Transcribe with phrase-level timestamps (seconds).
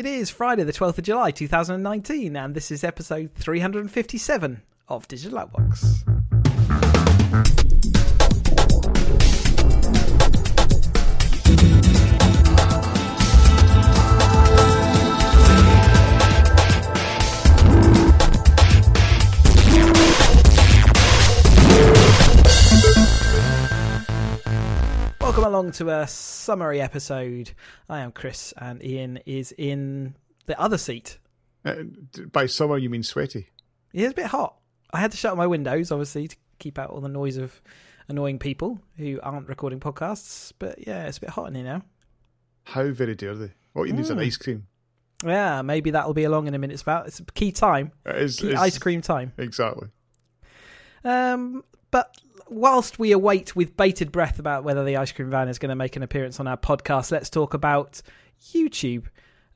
[0.00, 5.40] It is Friday, the 12th of July, 2019, and this is episode 357 of Digital
[5.40, 6.06] Outbox.
[25.60, 27.50] Along to a summary episode.
[27.86, 30.14] I am Chris, and Ian is in
[30.46, 31.18] the other seat.
[31.66, 31.82] Uh,
[32.32, 33.48] by summer, you mean sweaty?
[33.92, 34.56] Yeah, it's a bit hot.
[34.90, 37.60] I had to shut my windows, obviously, to keep out all the noise of
[38.08, 40.50] annoying people who aren't recording podcasts.
[40.58, 41.82] But yeah, it's a bit hot in here now.
[42.64, 43.52] How very dare they?
[43.74, 44.24] What you need is an Mm.
[44.26, 44.66] ice cream.
[45.22, 46.72] Yeah, maybe that'll be along in a minute.
[46.72, 49.34] It's about it's key time, It is, key it's- ice cream time.
[49.36, 49.88] Exactly.
[51.04, 52.16] Um, but
[52.50, 55.76] whilst we await with bated breath about whether the ice cream van is going to
[55.76, 58.02] make an appearance on our podcast, let's talk about
[58.52, 59.06] YouTube.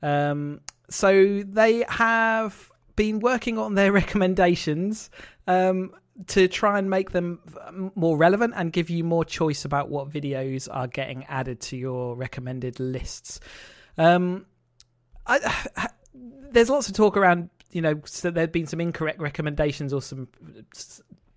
[0.03, 5.11] Um, so they have been working on their recommendations
[5.47, 5.93] um,
[6.29, 10.09] to try and make them um, more relevant and give you more choice about what
[10.09, 13.41] videos are getting added to your recommended lists.
[13.99, 14.47] Um,
[15.27, 15.67] I,
[16.15, 20.29] there's lots of talk around, you know, so there've been some incorrect recommendations or some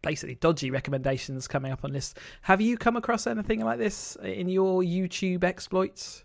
[0.08, 2.14] basically dodgy recommendations coming up on lists.
[2.44, 6.24] Have you come across anything like this in your YouTube exploits?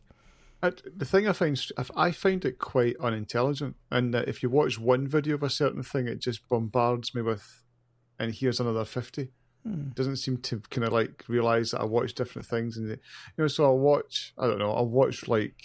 [0.62, 4.48] I, the thing I find, if I find it quite unintelligent, and that if you
[4.50, 7.64] watch one video of a certain thing, it just bombards me with,
[8.20, 9.32] and here's another fifty.
[9.64, 9.88] Hmm.
[9.94, 12.98] Doesn't seem to kind of like realize that I watch different things, and you
[13.36, 14.32] know, so I'll watch.
[14.38, 14.72] I don't know.
[14.72, 15.60] I'll watch like,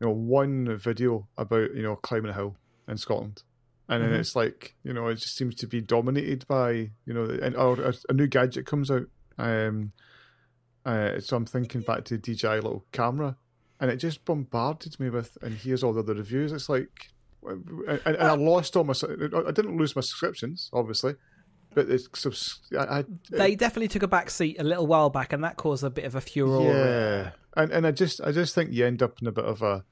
[0.00, 3.42] you know, one video about you know climbing a hill in Scotland,
[3.88, 4.18] and then Mhm.
[4.20, 6.70] it's like you know it just seems to be dominated by
[7.06, 9.06] you know, and or a, a new gadget comes out.
[9.38, 9.92] Um,
[10.84, 13.36] uh, so I'm thinking back to DJI little camera,
[13.80, 16.50] and it just bombarded me with, and here's all the other reviews.
[16.52, 17.10] It's like,
[17.46, 18.94] and, and I lost all my.
[19.02, 21.14] I didn't lose my subscriptions, obviously,
[21.74, 22.08] but it's
[22.76, 25.84] I, I They definitely took a back seat a little while back, and that caused
[25.84, 26.62] a bit of a furor.
[26.62, 29.60] yeah, and and I just I just think you end up in a bit of
[29.62, 29.84] a,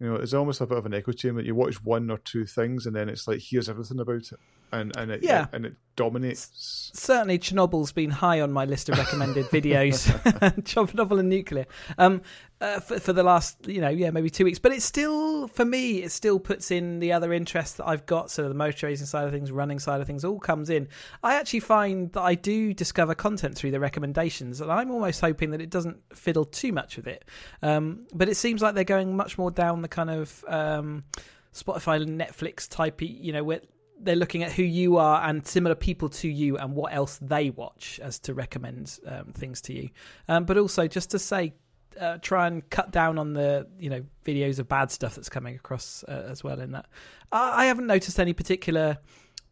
[0.00, 1.42] you know, it's almost a bit of an echo chamber.
[1.42, 4.40] You watch one or two things, and then it's like here's everything about it,
[4.72, 5.46] and and it Yeah.
[5.52, 6.90] and it dominates.
[6.94, 10.06] Certainly, Chernobyl's been high on my list of recommended videos.
[10.62, 11.66] Chernobyl and nuclear
[11.98, 12.22] um,
[12.60, 14.58] uh, for, for the last, you know, yeah, maybe two weeks.
[14.58, 18.30] But it's still, for me, it still puts in the other interests that I've got.
[18.30, 20.88] So the motor racing side of things, running side of things, all comes in.
[21.22, 25.50] I actually find that I do discover content through the recommendations, and I'm almost hoping
[25.50, 27.26] that it doesn't fiddle too much with it.
[27.60, 31.04] Um, but it seems like they're going much more down the kind of um,
[31.52, 33.60] Spotify, Netflix type, you know, where
[34.02, 37.50] they're looking at who you are and similar people to you and what else they
[37.50, 39.90] watch as to recommend um, things to you.
[40.28, 41.54] Um, but also just to say,
[42.00, 45.54] uh, try and cut down on the you know videos of bad stuff that's coming
[45.54, 46.60] across uh, as well.
[46.60, 46.86] In that,
[47.32, 48.98] I, I haven't noticed any particular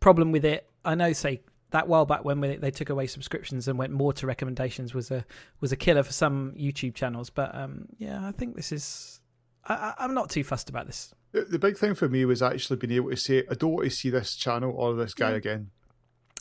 [0.01, 0.69] problem with it.
[0.85, 4.27] I know, say that while back when they took away subscriptions and went more to
[4.27, 5.25] recommendations was a
[5.61, 7.29] was a killer for some YouTube channels.
[7.31, 9.21] But um, yeah, I think this is.
[9.69, 11.13] I, I- I'm not too fussed about this.
[11.33, 13.85] The, the big thing for me was actually being able to say I don't want
[13.85, 15.37] to see this channel or this guy Yeah.
[15.37, 15.71] again.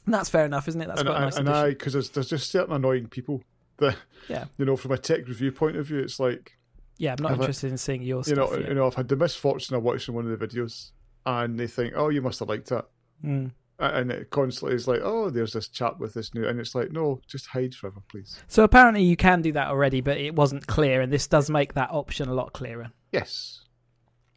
[0.06, 0.88] And that's fair enough, isn't it?
[0.88, 1.66] That's and quite nice and addition.
[1.66, 3.44] I because there's, there's just certain annoying people
[3.80, 3.98] that
[4.30, 4.46] Yeah.
[4.58, 6.58] you know from a tech review point of view, it's like
[6.98, 8.70] Yeah, I'm not Have I- interested in seeing your you know yeah.
[8.70, 10.92] you know I've had the misfortune of watching one of the videos
[11.26, 12.86] and they think oh you must have liked that
[13.26, 13.52] Mm.
[13.80, 16.92] And it constantly is like oh there's this chap with this new and it's like
[16.92, 20.68] no just hide forever please So apparently you can do that already, but it wasn't
[20.68, 23.62] clear, and this does make that option a lot clearer, yes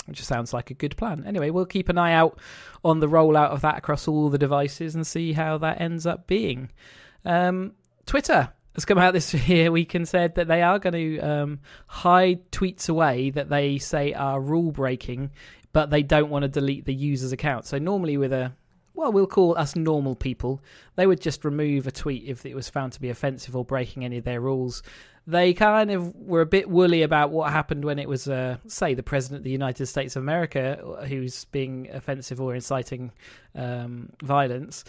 [0.06, 1.24] which sounds like a good plan.
[1.24, 2.38] Anyway, we'll keep an eye out
[2.84, 6.26] on the rollout of that across all the devices and see how that ends up
[6.26, 6.70] being.
[7.24, 7.74] Um,
[8.06, 11.60] Twitter has come out this year week and said that they are going to um,
[11.86, 15.30] hide tweets away that they say are rule breaking,
[15.72, 17.66] but they don't want to delete the user's account.
[17.66, 18.52] So normally with a
[19.00, 20.62] well, we'll call us normal people.
[20.96, 24.04] They would just remove a tweet if it was found to be offensive or breaking
[24.04, 24.82] any of their rules.
[25.26, 28.92] They kind of were a bit woolly about what happened when it was, uh, say,
[28.92, 33.10] the president of the United States of America who's being offensive or inciting
[33.54, 34.84] um, violence.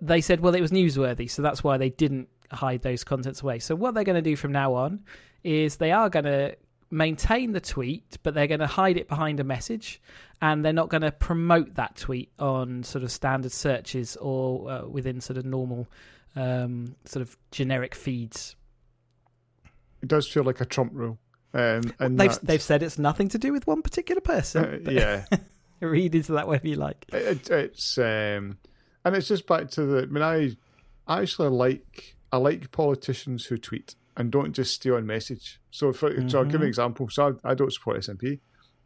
[0.00, 3.60] They said, well, it was newsworthy, so that's why they didn't hide those contents away.
[3.60, 5.04] So what they're going to do from now on
[5.44, 6.56] is they are going to
[6.90, 10.00] maintain the tweet, but they're going to hide it behind a message,
[10.40, 14.86] and they're not going to promote that tweet on sort of standard searches or uh,
[14.86, 15.86] within sort of normal
[16.36, 18.54] um, sort of generic feeds.
[20.02, 21.18] it does feel like a Trump rule
[21.54, 24.86] um, and They've that- they've said it's nothing to do with one particular person.
[24.86, 25.24] uh, yeah
[25.80, 27.04] read into that whatever you like.
[27.12, 28.58] it, it's um,
[29.04, 30.02] and it's just back to the.
[30.02, 30.56] I mean, I,
[31.06, 35.58] I actually like I like politicians who tweet and don't just stay on message.
[35.70, 37.08] So, for so I'll give an example.
[37.08, 38.40] So I, I don't support SNP,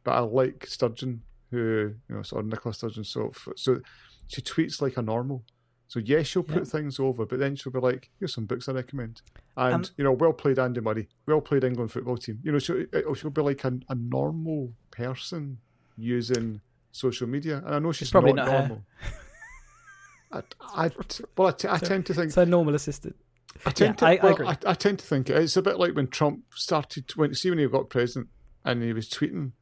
[0.05, 3.02] but I like Sturgeon, who you know, sort of Nicola Sturgeon.
[3.05, 3.81] So so
[4.29, 5.43] she tweets like a normal.
[5.88, 6.64] So yes, she'll put Yeah.
[6.64, 9.20] things over, but then she'll be like, "Here's some books I recommend,"
[9.56, 11.08] and Um, you know, well played, Andy Murray.
[11.26, 12.38] Well played, England football team.
[12.44, 15.58] You know, she'll, uh, she'll be like a, a normal person
[15.99, 16.61] using
[16.93, 18.84] social media, and I know she's probably not, not normal.
[20.32, 20.90] I, I,
[21.37, 23.17] well, I, t- I tend to think It's a normal assistant.
[23.65, 24.21] I tend Yeah, to.
[24.21, 24.47] I well, agree.
[24.47, 27.11] I, I tend to think it's a bit like when Trump started.
[27.17, 28.29] When see when he got president
[28.65, 29.53] and he was tweeting,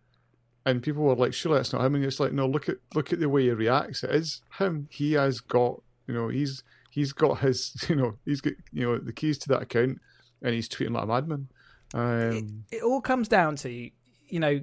[0.65, 3.13] and people were like, "Surely that's not him." And it's like, no, look at look
[3.13, 4.03] at the way he reacts.
[4.03, 4.89] It is him.
[4.91, 8.99] He has got you know he's he's got his you know he's got you know
[8.99, 9.99] the keys to that account,
[10.43, 11.49] and he's tweeting like a madman.
[11.93, 14.63] Um, it all comes down to you know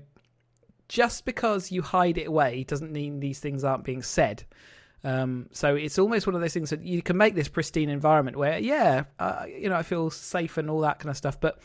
[0.87, 4.45] just because you hide it away doesn't mean these things aren't being said
[5.07, 8.35] um, so it's almost one of those things that you can make this pristine environment
[8.35, 11.39] where yeah uh, you know i feel safe and all that kind of stuff.
[11.39, 11.59] But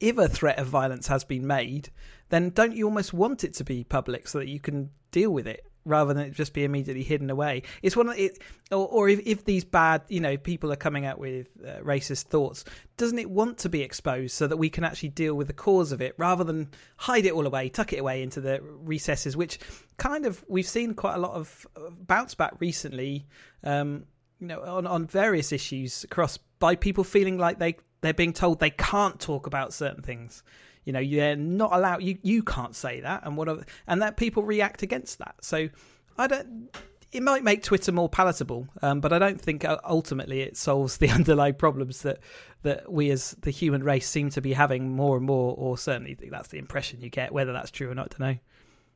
[0.00, 1.90] if a threat of violence has been made
[2.30, 5.46] then don't you almost want it to be public so that you can deal with
[5.46, 7.62] it rather than it just be immediately hidden away.
[7.82, 8.38] It's one of it
[8.70, 12.24] or, or if, if these bad you know people are coming out with uh, racist
[12.24, 12.64] thoughts
[12.96, 15.92] doesn't it want to be exposed so that we can actually deal with the cause
[15.92, 19.58] of it rather than hide it all away tuck it away into the recesses which
[19.96, 21.66] kind of we've seen quite a lot of
[22.06, 23.26] bounce back recently
[23.64, 24.04] um
[24.38, 28.60] you know on on various issues across by people feeling like they they're being told
[28.60, 30.42] they can't talk about certain things
[30.88, 33.46] you know you're not allowed you you can't say that and what
[33.86, 35.68] and that people react against that so
[36.16, 36.70] i don't
[37.12, 40.96] it might make twitter more palatable um, but i don't think uh, ultimately it solves
[41.02, 42.20] the underlying problems that
[42.62, 46.16] that we as the human race seem to be having more and more or certainly
[46.30, 48.38] that's the impression you get whether that's true or not i don't know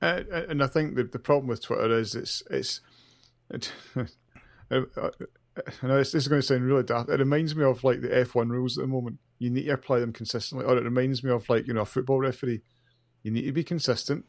[0.02, 2.80] Uh, and I think the the problem with Twitter is it's it's.
[3.50, 3.72] It,
[5.56, 7.08] I know this, this is going to sound really daft.
[7.08, 9.18] It reminds me of like the F one rules at the moment.
[9.42, 11.86] You need to apply them consistently, or it reminds me of like you know a
[11.86, 12.62] football referee.
[13.22, 14.24] You need to be consistent.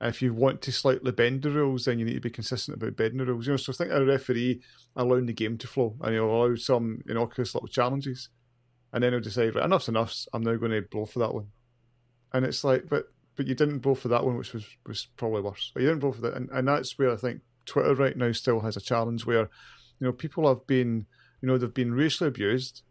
[0.00, 2.96] If you want to slightly bend the rules, then you need to be consistent about
[2.96, 3.46] bending the rules.
[3.46, 4.60] You know, so think of a referee
[4.94, 8.28] allowing the game to flow, and he'll allow some innocuous little challenges,
[8.92, 10.14] and then he'll decide, right, enough's enough.
[10.32, 11.48] I'm now going to blow for that one.
[12.32, 15.42] And it's like, but but you didn't blow for that one, which was was probably
[15.42, 15.72] worse.
[15.74, 18.32] Or you didn't blow for that, and, and that's where I think Twitter right now
[18.32, 19.48] still has a challenge where,
[19.98, 21.06] you know, people have been,
[21.40, 22.82] you know, they've been racially abused,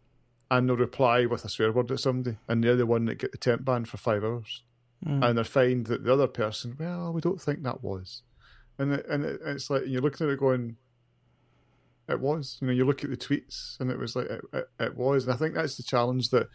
[0.50, 3.32] and they'll reply with a swear word at somebody, and they're the one that get
[3.32, 4.62] the temp ban for five hours,
[5.22, 8.22] and they find that the other person, well, we don't think that was,
[8.78, 10.76] and it, and it, it's like you're looking at it going.
[12.06, 14.68] It was, you know, you look at the tweets, and it was like it, it,
[14.78, 16.48] it was, and I think that's the challenge that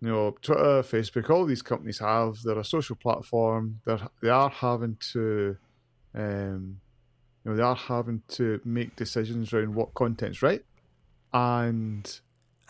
[0.00, 2.38] you know, Twitter, Facebook, all these companies have.
[2.42, 3.80] They're a social platform.
[3.84, 5.56] They're they are having to,
[6.14, 6.80] um,
[7.44, 10.64] you know, they are having to make decisions around what content's right,
[11.32, 12.20] and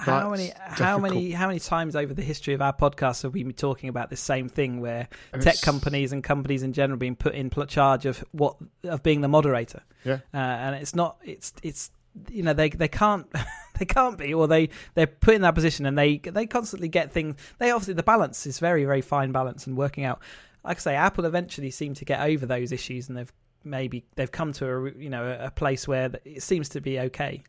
[0.01, 3.43] how many how many how many times over the history of our podcast have we
[3.43, 6.99] been talking about the same thing where And tech it's- companies and companies in general
[6.99, 9.83] being put in charge of what of being the moderator?
[10.05, 10.19] Yeah.
[10.33, 11.91] uh, and it's not it's it's
[12.31, 13.27] you know they they can't
[13.79, 17.13] they can't be or they they're put in that position and they they constantly get
[17.13, 20.21] things they obviously the balance is very very fine balance and working out.
[20.65, 23.33] Like i say apple eventually seem to get over those issues and they've
[23.63, 27.43] maybe they've come to a you know a place where it seems to be okay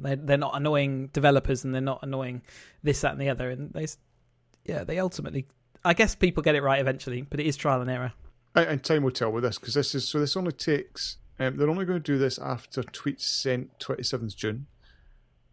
[0.00, 2.42] they're, they're not annoying developers and they're not annoying
[2.82, 3.86] this that and the other and they
[4.64, 5.46] yeah they ultimately
[5.84, 8.12] i guess people get it right eventually but it is trial and error
[8.54, 10.18] and, time will tell with this because this is so.
[10.18, 11.18] This only takes.
[11.38, 14.66] Um, they're only going to do this after tweets sent twenty seventh June,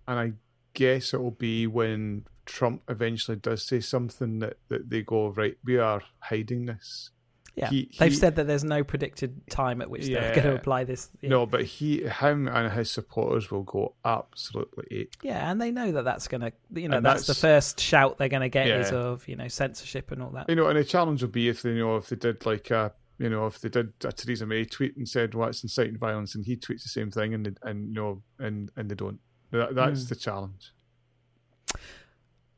[0.07, 0.33] and I
[0.73, 5.57] guess it will be when Trump eventually does say something that, that they go right.
[5.63, 7.11] We are hiding this.
[7.55, 10.55] Yeah He- they've he- said that there's no predicted time at which they're going to
[10.55, 11.29] apply this yeah.
[11.29, 15.13] No, but he, him, and his supporters will go absolutely ape.
[15.23, 18.17] Yeah, and they know that that's going to, you know, And that's, the first shout
[18.17, 20.49] they're going to get is of, you know, censorship and all that.
[20.49, 22.71] You know, and the challenge will be if they, you know, if they did like
[22.71, 25.97] a, you know, if they did a Theresa May tweet and said, "Well, it's inciting
[25.97, 28.95] violence," and he tweets the same thing, and they, and you know, and and they
[28.95, 29.19] don't.
[29.51, 30.09] That, that's Mm.
[30.09, 30.73] the challenge.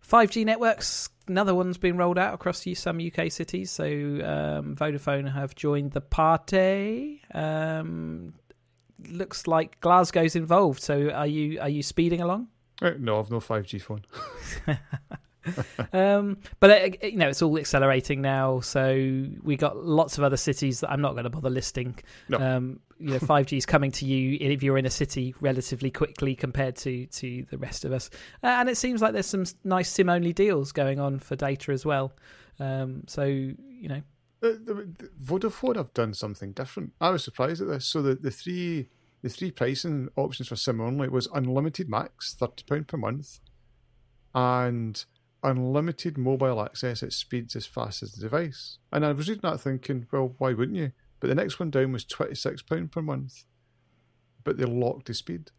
[0.02, 3.72] 5G networks, another one's been rolled out across some UK cities.
[3.72, 7.22] So um, Vodafone have joined the party.
[7.34, 8.34] Um,
[9.10, 10.82] looks like Glasgow's involved.
[10.82, 12.48] So are you are you speeding along?
[12.82, 14.02] Uh, No, I've no five G phone.
[15.94, 18.60] um, but uh, you know it's all accelerating now.
[18.60, 21.98] So we got lots of other cities that I'm not going to bother listing.
[22.30, 22.38] No.
[22.40, 26.36] Um, you know, 5G is coming to you if you're in a city relatively quickly
[26.36, 28.10] compared to to the rest of us.
[28.44, 31.72] Uh, and it seems like there's some nice SIM only deals going on for data
[31.72, 32.12] as well.
[32.60, 34.02] Um, so you know,
[34.40, 36.94] The, the, the Vodafone have done something different.
[37.00, 37.86] I was surprised at this.
[37.86, 38.90] So the, the three
[39.22, 43.40] the three pricing options for SIM only was unlimited max, thirty pound per month,
[44.34, 45.06] and
[45.44, 48.80] unlimited mobile access at speeds as fast as the device.
[48.92, 50.92] And I was reading that thinking, well, why wouldn't you?
[51.20, 53.44] But the next one down was £26 per month.
[54.44, 55.52] But they locked the speed,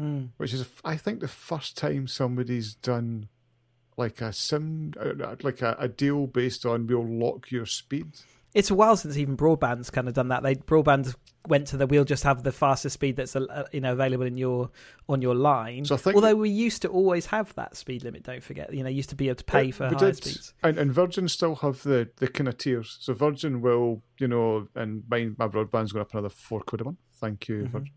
[0.00, 0.30] Mm.
[0.38, 3.28] which is, I think, the first time somebody's done
[3.96, 8.08] like a sim, uh, like a, a deal based on we'll lock your speed.
[8.54, 10.42] It's a while since even broadband's kind of done that.
[10.44, 11.14] They broadband
[11.48, 14.38] went to the we'll just have the fastest speed that's uh, you know available in
[14.38, 14.70] your
[15.08, 15.84] on your line.
[15.84, 18.22] So I think Although we used to always have that speed limit.
[18.22, 20.16] Don't forget, you know, used to be able to pay for higher did.
[20.16, 20.54] speeds.
[20.62, 22.96] And, and Virgin still have the, the kind of tiers.
[23.00, 26.84] So Virgin will, you know, and mine, my broadband's going up another four quid a
[26.84, 26.98] month.
[27.16, 27.70] Thank you, Mhm.
[27.72, 27.92] Virgin.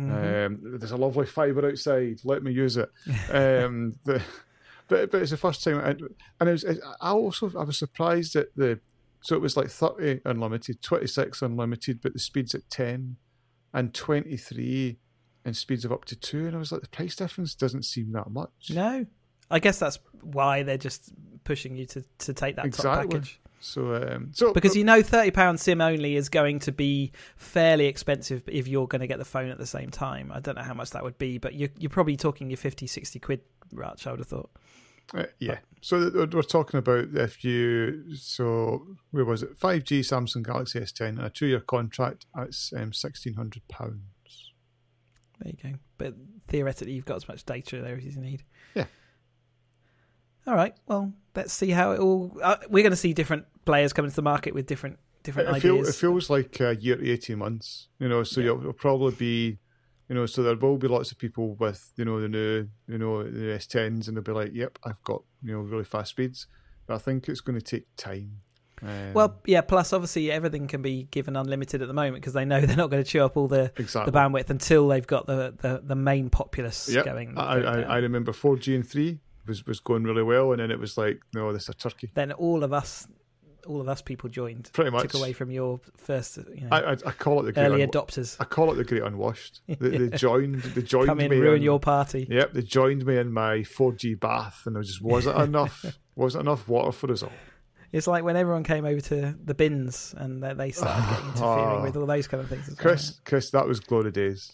[0.00, 0.46] Mhm.
[0.46, 2.20] Um, there's a lovely fibre outside.
[2.24, 2.88] Let me use it.
[3.30, 4.22] Um, the,
[4.88, 6.02] but but it's the first time, and,
[6.40, 8.80] and it was, it, I also I was surprised at the.
[9.22, 13.16] So it was like thirty unlimited, twenty six unlimited, but the speeds at ten,
[13.72, 14.98] and twenty three,
[15.44, 16.46] and speeds of up to two.
[16.46, 18.70] And I was like, the price difference doesn't seem that much.
[18.70, 19.06] no,
[19.50, 21.12] I guess that's why they're just
[21.44, 25.30] pushing you to, to take that top package So um, so because you know thirty
[25.30, 29.24] pound sim only is going to be fairly expensive if you're going to get the
[29.24, 30.32] phone at the same time.
[30.32, 32.86] I don't know how much that would be, but you're you're probably talking your 50,
[32.86, 33.40] 60 quid.
[33.74, 34.50] Rach, I would have thought.
[35.14, 35.58] Uh, yeah.
[35.80, 39.58] So we're talking about if you so where was it?
[39.58, 42.26] Five G Samsung Galaxy S ten and a two year contract.
[42.36, 44.52] at um, sixteen hundred pounds.
[45.40, 45.78] There you go.
[45.98, 46.14] But
[46.48, 48.44] theoretically, you've got as much data there as you need.
[48.74, 48.84] Yeah.
[50.46, 50.74] All right.
[50.86, 52.36] Well, let's see how it all.
[52.42, 55.52] Uh, we're going to see different players come into the market with different different It,
[55.52, 55.62] ideas.
[55.62, 57.88] feel, it feels like a year to eighteen months.
[57.98, 58.48] You know, so Yeah.
[58.48, 59.58] you'll, you'll probably be,
[60.10, 62.98] you know, so there will be lots of people with you know the new you
[62.98, 66.10] know the S tens and they'll be like, yep, I've got you know really fast
[66.10, 66.48] speeds.
[66.88, 68.40] But I think it's going to take time.
[68.82, 69.60] Um, well, yeah.
[69.60, 72.90] Plus, obviously, everything can be given unlimited at the moment because they know they're not
[72.90, 74.10] going to chew up all the, exactly.
[74.10, 77.04] the bandwidth until they've got the, the, the main populace Yep.
[77.04, 77.38] going.
[77.38, 77.80] I, I.
[77.82, 80.98] I remember four G and three was was going really well, and then it was
[80.98, 82.10] like, no, this is a turkey.
[82.14, 83.06] then all of us,
[83.66, 84.70] all of us people joined.
[84.72, 85.02] Pretty much.
[85.02, 87.86] Took away from your first, you know, I, I, I call it the great early
[87.86, 88.36] unwa- adopters.
[88.40, 89.60] I call it the great unwashed.
[89.68, 90.62] They, they joined.
[90.62, 91.36] They joined Come in, me.
[91.38, 92.26] ruin in- your party.
[92.30, 95.84] Yep, they joined me in my 4G bath, and I was just wasn't enough.
[96.16, 97.32] wasn't enough water for us all.
[97.92, 101.82] It's like when everyone came over to the bins and they- they started getting interfering
[101.82, 102.68] with all those kind of things.
[102.68, 102.82] as well.
[102.82, 104.52] Chris, Chris, that was glory days.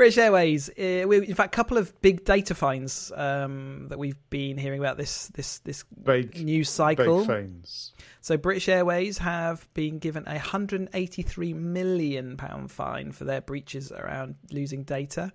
[0.00, 4.16] British Airways, uh, we, in fact, a couple of big data fines um, that we've
[4.30, 7.18] been hearing about this this this Big, news cycle.
[7.18, 7.92] big fines.
[8.22, 14.36] So British Airways have been given a 183 million pound fine for their breaches around
[14.50, 15.34] losing data.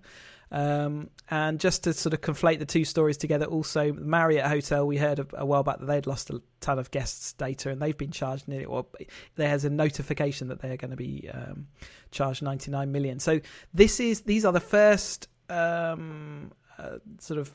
[0.52, 4.96] Um, and just to sort of conflate the two stories together, also Marriott Hotel, we
[4.96, 7.96] heard a, a while back that they'd lost a ton of guests' data, and they've
[7.96, 8.64] been charged nearly.
[8.64, 8.86] Or
[9.34, 11.66] there has a notification that they're going to be um,
[12.10, 13.18] charged 99 million.
[13.18, 13.40] So
[13.74, 17.54] this is these are the first um, uh, sort of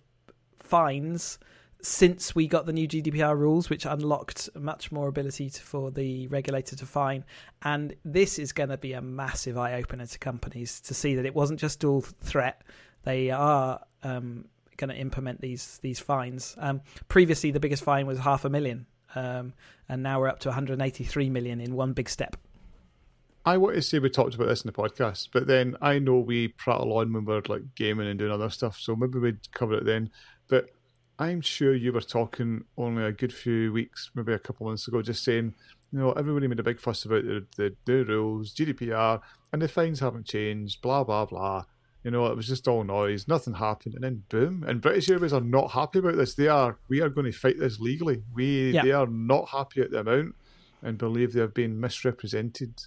[0.59, 1.39] fines
[1.81, 6.27] since we got the new GDPR rules, which unlocked much more ability to, for the
[6.27, 7.25] regulator to fine.
[7.63, 11.25] And this is going to be a massive eye opener to companies to see that
[11.25, 12.61] it wasn't just dual threat.
[13.03, 14.45] They are um,
[14.77, 16.55] going to implement these these fines.
[16.59, 18.85] Um, previously, the biggest fine was half a million,
[19.15, 19.53] um,
[19.89, 22.37] and now we're up to 183 million in one big step.
[23.43, 26.19] I want to say we talked about this in the podcast, but then I know
[26.19, 29.73] we prattle on when we're like gaming and doing other stuff, so maybe we'd cover
[29.73, 30.11] it then.
[30.47, 30.69] But
[31.21, 35.03] I'm sure you were talking only a good few weeks, maybe a couple months ago,
[35.03, 35.53] just saying,
[35.91, 39.21] you know, everybody made a big fuss about the the, the rules, GDPR,
[39.53, 41.65] and the fines haven't changed, blah blah blah.
[42.03, 44.63] You know, it was just all noise, nothing happened, and then boom.
[44.67, 46.33] And British Airways are not happy about this.
[46.33, 46.79] They are.
[46.89, 48.23] We are going to fight this legally.
[48.33, 48.81] We Yeah.
[48.81, 50.33] they are not happy at the amount,
[50.81, 52.81] and believe they have been misrepresented.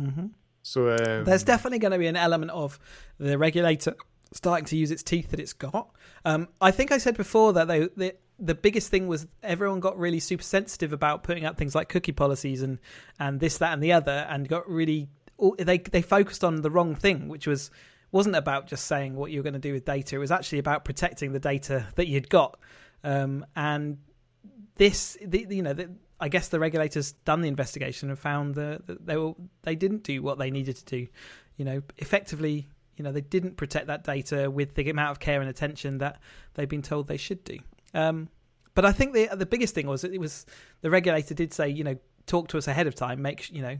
[0.00, 0.28] Mm-hmm.
[0.62, 2.78] So um, There's definitely going to be an element of
[3.18, 3.94] the regulator
[4.32, 5.90] starting to use its teeth that it's got.
[6.24, 9.98] Um, I think I said before that they, the the biggest thing was everyone got
[9.98, 12.78] really super sensitive about putting out things like cookie policies and
[13.18, 15.08] and this that and the other, and got really
[15.58, 17.70] they they focused on the wrong thing, which was
[18.12, 20.16] wasn't about just saying what you're going to do with data.
[20.16, 22.58] It was actually about protecting the data that you'd got.
[23.04, 23.98] Um, and
[24.76, 28.86] this, the, you know, the, I guess the regulators done the investigation and found that,
[28.86, 31.06] that they were they didn't do what they needed to do.
[31.56, 35.40] You know, effectively, you know, they didn't protect that data with the amount of care
[35.40, 36.20] and attention that
[36.54, 37.58] they've been told they should do.
[37.94, 38.28] Um,
[38.74, 40.46] but I think the the biggest thing was it was
[40.80, 43.76] the regulator did say, you know, talk to us ahead of time, make you know,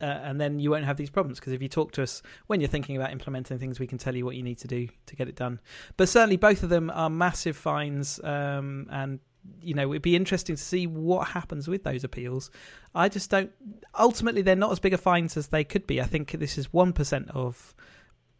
[0.00, 2.60] uh, and then you won't have these problems because if you talk to us when
[2.60, 5.16] you're thinking about implementing things, we can tell you what you need to do to
[5.16, 5.60] get it done.
[5.96, 9.20] But certainly, both of them are massive fines, um, and
[9.60, 12.50] you know it'd be interesting to see what happens with those appeals.
[12.94, 13.50] I just don't.
[13.98, 16.00] Ultimately, they're not as big a fines as they could be.
[16.00, 17.74] I think this is one percent of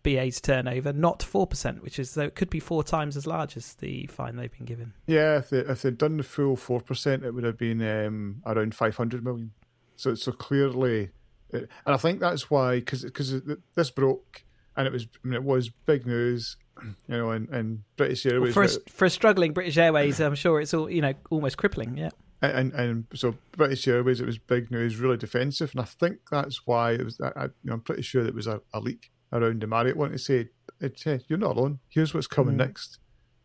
[0.04, 3.56] BA's turnover, not four percent, which is though, it could be four times as large
[3.56, 4.92] as the fine they've been given.
[5.06, 8.42] Yeah, if they if they'd done the full four percent, it would have been um,
[8.46, 9.50] around five hundred million.
[9.96, 11.10] So so clearly,
[11.52, 13.40] and I think that's why because because
[13.74, 14.44] this broke
[14.76, 18.54] and it was I mean, it was big news, you know, and, and British Airways
[18.54, 21.56] well, for a, for a struggling British Airways, I'm sure it's all you know almost
[21.56, 21.96] crippling.
[21.96, 22.10] Yeah.
[22.42, 26.66] And, and so British Airways, it was big news, really defensive, and I think that's
[26.66, 27.18] why it was.
[27.18, 30.16] I, you know, I'm pretty sure it was a, a leak around the Marriott wanting
[30.16, 30.48] to say,
[30.80, 31.80] hey, "You're not alone.
[31.88, 32.58] Here's what's coming mm.
[32.58, 32.98] next."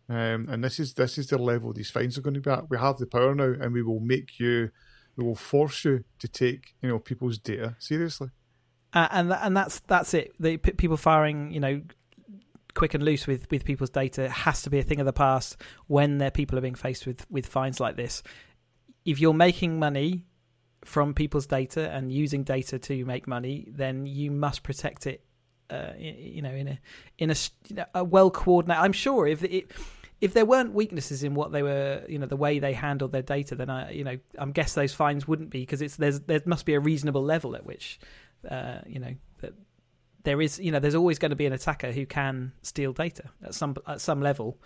[0.08, 2.70] Um, and this is this is the level these fines are going to be at.
[2.70, 4.70] We have the power now, and we will make you,
[5.16, 8.30] we will force you to take you know people's data seriously.
[8.94, 10.34] Uh, and and that's that's it.
[10.40, 11.82] The people firing, you know,
[12.74, 15.14] quick and loose with with people's data it has to be a thing of the
[15.14, 18.24] past when their people are being faced with with fines like this
[19.06, 20.26] if you're making money
[20.86, 25.24] from people's data and using data to make money, then you must protect it.
[25.70, 26.80] Uh, you know, in a
[27.20, 27.36] in a,
[27.94, 28.84] a well coordinated.
[28.84, 29.72] I'm sure if it,
[30.22, 33.22] if there weren't weaknesses in what they were, you know, the way they handled their
[33.22, 36.42] data, then I, you know, I'm guess those fines wouldn't be because it's there's there
[36.46, 38.00] must be a reasonable level at which,
[38.50, 39.54] uh, you know, that
[40.24, 43.24] there is, you know, there's always going to be an attacker who can steal data
[43.44, 44.58] at some at some level.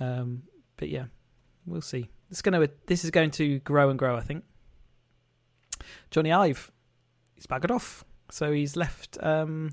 [0.00, 0.42] Um,
[0.76, 1.04] but yeah,
[1.66, 2.08] we'll see.
[2.30, 4.16] It's going to this is going to grow and grow.
[4.16, 4.44] I think.
[6.10, 6.72] Jony Ive,
[7.34, 9.72] he's buggered off, so he's left um,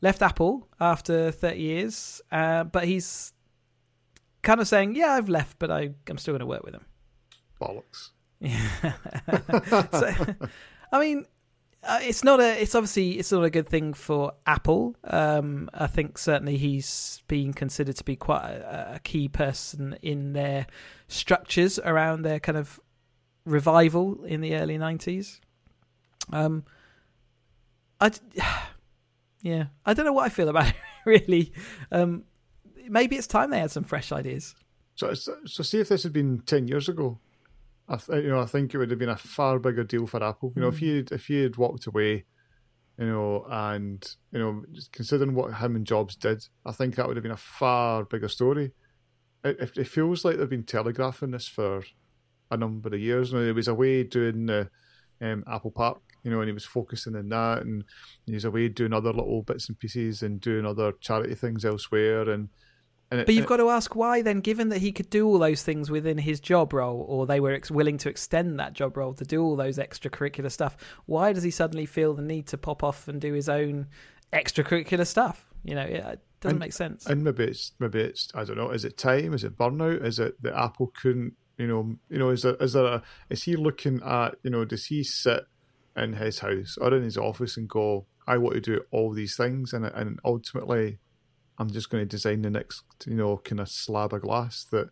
[0.00, 3.32] left Apple after thirty years, uh, but he's
[4.42, 6.86] kind of saying, "Yeah, I've left, but I, I'm still going to work with him."
[7.60, 8.10] Bollocks.
[8.40, 8.94] Yeah.
[9.92, 10.14] so,
[10.92, 11.26] I mean,
[11.82, 12.60] uh, it's not a.
[12.60, 14.96] It's obviously it's not a good thing for Apple.
[15.04, 20.34] Um, I think certainly he's being considered to be quite a, a, key person in
[20.34, 20.66] their
[21.08, 22.78] structures around their kind of
[23.46, 25.40] revival in the early nineties.
[26.32, 26.64] Um,
[27.98, 28.10] I
[29.42, 31.52] yeah, I don't know what I feel about it really.
[31.90, 32.24] Um,
[32.88, 34.54] maybe it's time they had some fresh ideas.
[34.96, 37.18] So, so see if this had been ten years ago,
[37.88, 40.22] I th- you know I think it would have been a far bigger deal for
[40.22, 40.52] Apple.
[40.54, 40.74] You know, mm.
[40.74, 42.24] if you if you had walked away,
[42.98, 47.16] you know, and you know, considering what him and Jobs did, I think that would
[47.16, 48.72] have been a far bigger story.
[49.42, 51.82] It, it feels like they've been telegraphing this for
[52.50, 53.32] a number of years.
[53.32, 54.68] You know, he was away doing the
[55.22, 57.84] um, Apple Park, you know, and he was focusing on that, and
[58.26, 62.48] he's away doing other little bits and pieces and doing other charity things elsewhere, and
[63.12, 65.64] it, but you've got to ask why then, given that he could do all those
[65.64, 69.14] things within his job role, or they were ex- willing to extend that job role
[69.14, 72.84] to do all those extracurricular stuff, why does he suddenly feel the need to pop
[72.84, 73.88] off and do his own
[74.32, 75.44] extracurricular stuff?
[75.64, 77.06] You know, it doesn't and, make sense.
[77.06, 78.70] And maybe it's maybe it's I don't know.
[78.70, 79.34] Is it time?
[79.34, 80.04] Is it burnout?
[80.04, 81.34] Is it that Apple couldn't?
[81.58, 84.64] You know, you know, is there is there a is he looking at you know
[84.64, 85.46] does he sit
[86.02, 89.36] in his house or in his office and go, I want to do all these
[89.36, 90.98] things, and and ultimately
[91.58, 94.90] I'm just going to design the next, you know, kind of slab of glass that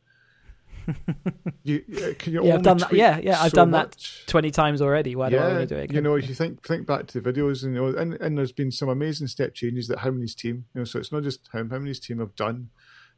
[1.64, 2.92] you uh, can you yeah, I've done that.
[2.92, 4.24] Yeah, yeah, I've so done much.
[4.24, 5.14] that twenty times already.
[5.16, 5.84] Why yeah, do I want to do it?
[5.84, 5.94] Again?
[5.96, 8.38] You know, if you think think back to the videos, and you know, and, and
[8.38, 11.22] there's been some amazing step changes that him and team, you know, so it's not
[11.22, 12.70] just him, and team have done.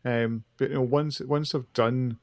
[0.04, 2.18] Um, but you know, once once they've done,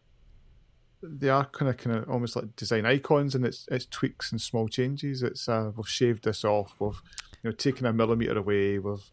[1.01, 4.41] they are kind of kind of almost like design icons, and it's it's tweaks and
[4.41, 5.23] small changes.
[5.23, 7.01] It's uh, we've shaved this off, we've
[7.43, 9.11] you know taken a millimeter away, we've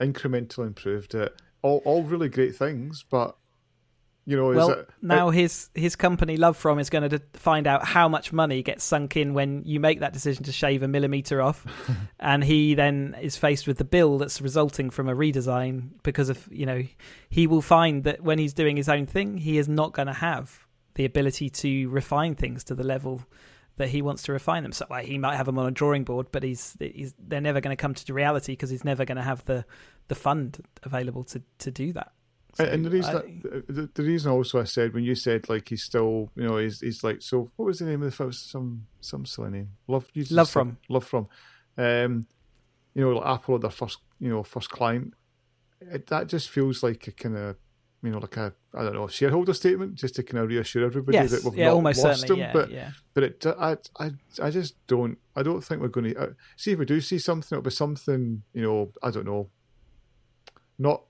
[0.00, 3.36] incrementally improved it all all really great things, but
[4.26, 7.84] you know, well, it, now it, his his company LoveFrom is going to find out
[7.84, 11.42] how much money gets sunk in when you make that decision to shave a millimeter
[11.42, 11.66] off,
[12.20, 16.46] and he then is faced with the bill that's resulting from a redesign because of
[16.50, 16.82] you know
[17.28, 20.14] he will find that when he's doing his own thing, he is not going to
[20.14, 20.66] have
[21.00, 23.22] the ability to refine things to the level
[23.78, 24.72] that he wants to refine them.
[24.72, 27.62] So like, he might have them on a drawing board, but he's, he's they're never
[27.62, 29.64] going to come to reality because he's never going to have the
[30.08, 32.12] the fund available to to do that.
[32.54, 35.48] So and the reason, I, that, the, the, reason also I said when you said
[35.48, 37.50] like he's still, you know, he's he's like so.
[37.56, 39.70] What was the name of the first some some silly name?
[39.88, 41.28] Love, LoveFrom, LoveFrom.
[41.78, 42.26] Um,
[42.92, 45.14] you know, like Apple, their first, you know, first client.
[45.80, 47.56] It, that just feels like a kind of
[48.02, 51.18] you know, like a I don't know shareholder statement, just to kind of reassure everybody
[51.18, 52.38] yes, that we've yeah, not lost them.
[52.38, 52.90] Yeah, but yeah.
[53.14, 54.10] but it, I, I
[54.42, 57.18] I just don't I don't think we're going to uh, see if we do see
[57.18, 57.56] something.
[57.56, 59.50] It'll be something you know I don't know,
[60.78, 61.02] not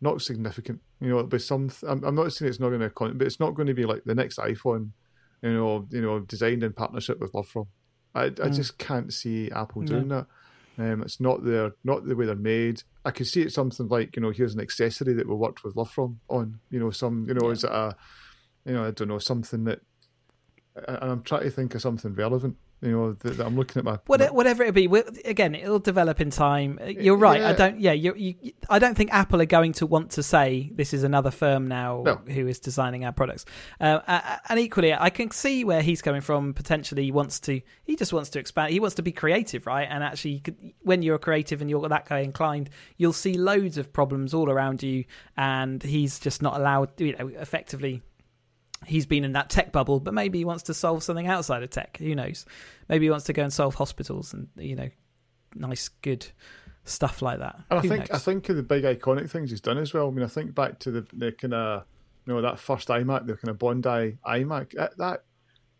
[0.00, 0.80] not significant.
[1.00, 1.70] You know, it'll be some.
[1.86, 4.04] I'm, I'm not saying it's not going to, but it's not going to be like
[4.04, 4.90] the next iPhone.
[5.42, 7.66] You know, you know, designed in partnership with LoveFrom.
[8.14, 8.54] I, I mm.
[8.54, 10.26] just can't see Apple doing that.
[10.80, 12.82] Um, it's not their not the way they're made.
[13.04, 15.74] I could see it something like you know here's an accessory that we worked with
[15.74, 16.58] LoveFrom on.
[16.70, 17.52] You know some you know yeah.
[17.52, 17.94] is it a
[18.64, 19.80] you know I don't know something that
[20.76, 22.56] and I'm trying to think of something relevant.
[22.82, 24.86] You know, that, I'm looking at my, What, whatever it be,
[25.26, 26.80] again, it'll develop in time.
[26.86, 27.42] You're right.
[27.42, 27.78] I don't.
[27.78, 31.04] Yeah, you, you, I don't think Apple are going to want to say this is
[31.04, 32.16] another firm now No.
[32.16, 33.44] who is designing our products.
[33.80, 36.54] Uh, uh, and equally, I can see where he's coming from.
[36.54, 37.60] Potentially, he wants to.
[37.84, 38.72] He just wants to expand.
[38.72, 39.86] He wants to be creative, right?
[39.90, 40.42] And actually,
[40.80, 44.48] when you're creative and you're got that guy inclined, you'll see loads of problems all
[44.48, 45.04] around you,
[45.36, 46.98] and he's just not allowed.
[46.98, 48.00] You know, effectively
[48.86, 51.70] he's been in that tech bubble, but maybe he wants to solve something outside of
[51.70, 51.98] tech.
[51.98, 52.46] Who knows?
[52.88, 54.88] Maybe he wants to go and solve hospitals and you know,
[55.54, 56.26] nice, good
[56.84, 57.60] stuff like that.
[57.70, 60.08] And I think I think of the big iconic things he's done as well.
[60.08, 61.84] I mean, I think back to the the kind of
[62.26, 64.72] you know that first iMac, the kind of Bondi iMac.
[64.72, 65.24] That that,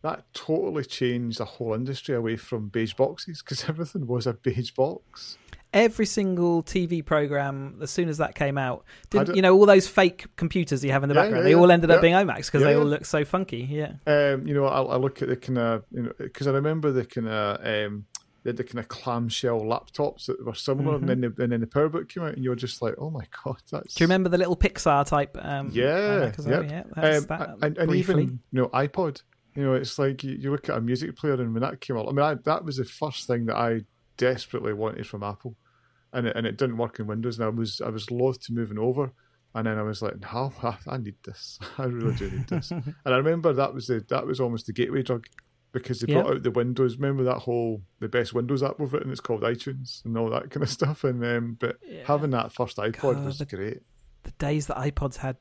[0.02, 4.72] that totally changed the whole industry away from beige boxes because everything was a beige
[4.72, 5.38] box.
[5.72, 9.87] Every single TV program, as soon as that came out, didn't you know all those
[9.87, 11.44] fake computers you have in the Yeah, background?
[11.44, 12.00] yeah, they all ended up Yeah.
[12.00, 13.59] being iMacs because they all look so funky.
[13.70, 16.52] Yeah, Um, you know, I, I look at the kind of you know because I
[16.52, 18.06] remember the kind of um,
[18.42, 21.61] they had the kind of clamshell laptops that were similar, and then the, and then
[21.61, 23.98] the PowerBook came out, and you were just like, oh my god, that's Mm-hmm.
[23.98, 25.37] do you remember the little Pixar type?
[25.40, 26.64] Um, Yeah, yep.
[26.64, 26.83] yeah.
[26.94, 29.22] That's Um, that and, and even you know iPod.
[29.56, 31.96] You know, it's like you, you look at a music player, and when that came
[31.98, 33.80] out, I mean, I, that was the first thing that I
[34.20, 35.56] desperately wanted from Apple,
[36.12, 38.52] and it, and it didn't work in Windows, and I was I was loath to
[38.52, 39.12] moving over,
[39.54, 42.70] and then I was like, no, I, I need this, I really do need this,
[42.70, 45.26] and I remember that was the that was almost the gateway drug.
[45.72, 46.22] Because they Yeah.
[46.22, 49.12] brought out the Windows, remember that whole the best Windows app we've written?
[49.12, 51.04] It's called iTunes and all that kind of stuff.
[51.04, 52.02] And um, but Yeah.
[52.06, 53.78] having that first iPod God, was the- great.
[54.24, 55.37] the days that iPods had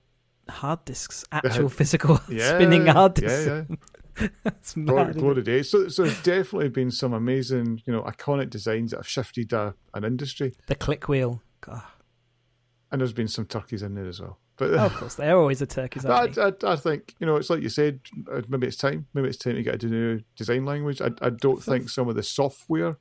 [0.48, 3.48] hard disks, had- actual physical Yeah, spinning hard disks.
[3.48, 3.64] Yeah,
[4.44, 5.44] That's mad, glory, isn't glory it?
[5.46, 5.70] days.
[5.72, 9.72] So, so there's definitely been some amazing, you know, iconic designs that have shifted uh,
[9.94, 11.42] an industry, The click wheel.
[11.62, 11.82] God.
[12.92, 14.40] and there's been some turkeys in there as well.
[14.58, 16.26] But Oh, of course, they're always a turkeys, I.
[16.38, 18.02] I, I think you know, it's like you said.
[18.32, 19.08] uh, Maybe it's time.
[19.14, 21.02] Maybe it's time to get a new design language.
[21.02, 22.98] I, I don't think some of the software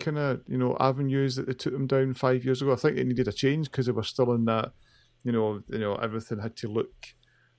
[0.00, 2.72] kind of you know avenues that they took them down five years ago.
[2.72, 4.72] I think they needed a change because they were still in that.
[5.24, 6.92] You know, you know, everything had to look,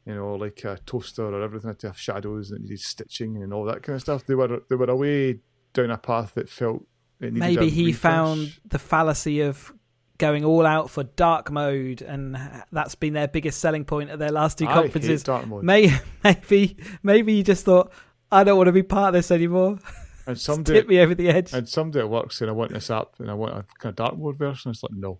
[0.05, 3.41] you know, like a toaster, or everything had to have shadows and it needed stitching
[3.43, 4.25] and all that kind of stuff.
[4.25, 5.39] They were they were away
[5.73, 6.85] down a path that felt
[7.19, 8.01] it needed Maybe he refresh.
[8.13, 9.71] found the fallacy of
[10.17, 12.37] going all out for dark mode, and
[12.71, 15.21] that's been their biggest selling point at their last two conferences.
[15.21, 15.63] hate dark mode.
[15.63, 17.91] May, maybe, maybe he just thought,
[18.31, 19.79] I don't want to be part of this anymore.
[20.27, 21.53] and someday tip me over the edge.
[21.53, 23.95] and someday at work saying I want this app and I want a kind of
[23.95, 24.71] dark mode version.
[24.71, 25.19] It's like no,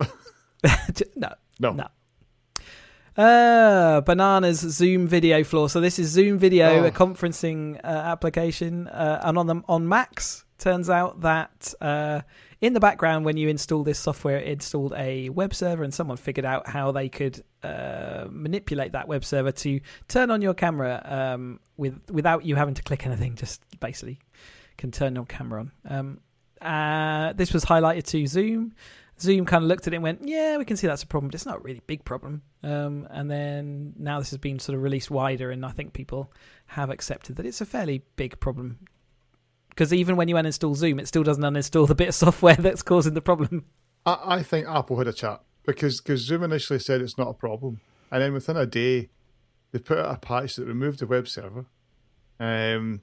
[1.16, 1.86] no, no, no.
[3.16, 5.68] Uh, bananas Zoom video floor.
[5.68, 6.84] So this is Zoom video, Oh.
[6.84, 10.44] a conferencing uh, application, uh, and on the, on Macs.
[10.58, 12.22] Turns out that uh,
[12.60, 16.16] in the background, when you install this software, it installed a web server, and someone
[16.16, 21.02] figured out how they could uh, manipulate that web server to turn on your camera
[21.04, 23.34] um, with without you having to click anything.
[23.34, 24.20] Just basically
[24.78, 25.72] can turn your camera on.
[25.88, 26.20] Um,
[26.62, 28.72] uh, this was highlighted to Zoom.
[29.20, 31.28] Zoom kind of looked at it and went, "Yeah, we can see that's a problem,
[31.28, 34.76] but it's not a really big problem." Um, and then now this has been sort
[34.76, 36.32] of released wider, and I think people
[36.66, 38.78] have accepted that it's a fairly big problem.
[39.68, 42.82] Because even when you uninstall Zoom, it still doesn't uninstall the bit of software that's
[42.82, 43.64] causing the problem.
[44.04, 47.34] I, I think Apple had a chat because cause Zoom initially said it's not a
[47.34, 49.10] problem, and then within a day,
[49.72, 51.66] they put out a patch that removed the web server,
[52.38, 53.02] um,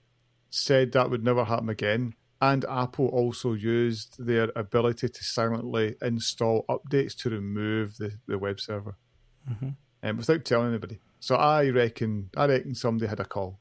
[0.50, 6.65] said that would never happen again, and Apple also used their ability to silently install
[6.69, 8.95] updates to remove the, the web server,
[9.49, 9.75] Mhm.
[10.04, 10.99] um, without telling anybody.
[11.19, 13.60] So I reckon I reckon somebody had a call.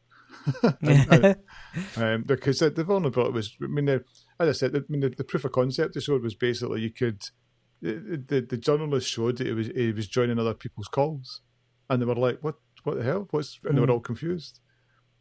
[0.81, 1.37] And-
[1.97, 4.05] um, because the, the vulnerability was, I mean, the,
[4.39, 6.81] as I said, the, I mean, the, the proof of concept they showed was basically
[6.83, 7.21] you could,
[7.81, 11.43] the, the, journalist showed that it was it was joining other people's calls,
[11.89, 12.57] and they were like, "What?
[12.85, 13.29] What the hell?
[13.31, 13.93] What's?" And they were Mm.
[13.95, 14.59] all confused.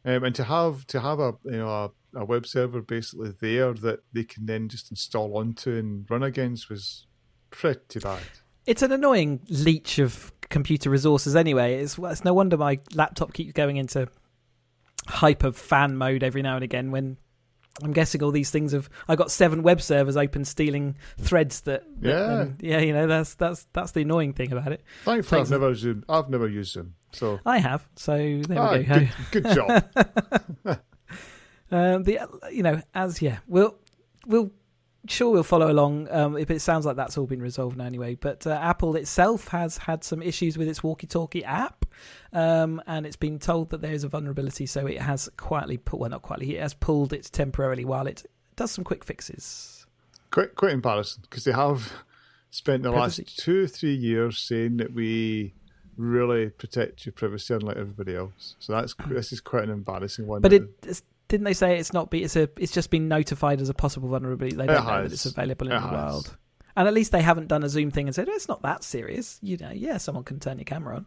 [0.04, 1.68] Um, and to have to have a you know
[2.14, 6.22] a, a web server basically there that they can then just install onto and run
[6.22, 7.06] against was
[7.50, 8.22] pretty bad.
[8.66, 11.76] It's an annoying leech of computer resources anyway.
[11.82, 14.08] It's, it's no wonder my laptop keeps going into
[15.06, 17.16] hyper fan mode every now and again when
[17.82, 21.84] I'm guessing all these things have I got seven web servers open stealing threads that,
[22.00, 22.26] that Yeah.
[22.36, 25.74] then- yeah you know that's that's that's the annoying thing about it Thankfully, I've never
[25.74, 26.04] Zoom.
[26.08, 26.94] I've never used Zoom.
[27.12, 29.84] So I have so there ah, we go good, good job.
[31.70, 32.20] um, the
[32.52, 33.76] you know as yeah we'll
[34.26, 34.50] we'll
[35.08, 38.14] sure we'll follow along um, but it sounds like that's all been resolved now anyway
[38.14, 41.84] but uh, apple itself has had some issues with its walkie-talkie app
[42.32, 45.98] um, and it's been told that there is a vulnerability so it has quietly put
[45.98, 48.24] well not quietly it has pulled it temporarily while it
[48.56, 49.86] does some quick fixes
[50.30, 51.92] quite quite embarrassing because they have
[52.50, 53.22] spent the Privacy.
[53.22, 55.54] last two three years saying that we
[55.98, 58.54] really protect your privacy unlike everybody else.
[58.60, 60.40] So that's this is quite an embarrassing one.
[60.40, 63.60] but it it's, didn't they say it's not be it's a it's just been notified
[63.60, 64.56] as a possible vulnerability?
[64.56, 65.92] They don't know that it's available in It the has.
[65.92, 66.36] wild.
[66.76, 68.84] And at least they haven't done a Zoom thing and said, oh, it's not that
[68.84, 69.38] serious.
[69.42, 71.06] You know, yeah, someone can turn your camera on.